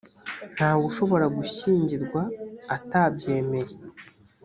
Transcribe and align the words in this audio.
ntawe 0.53 0.81
ushobora 0.89 1.25
gushyingirwa 1.37 2.21
atabyemeye 2.75 3.73